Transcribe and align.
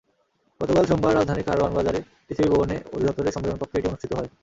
গতকাল 0.61 0.83
সোমবার 0.85 1.13
রাজধানীর 1.13 1.47
কারওয়ান 1.47 1.71
বাজারে 1.77 1.99
টিসিবি 2.27 2.49
ভবনে 2.53 2.75
অধিদপ্তরের 2.93 3.35
সম্মেলনকক্ষে 3.35 3.77
এটি 3.79 3.87
অনুষ্ঠিত 3.89 4.11
হয়। 4.13 4.29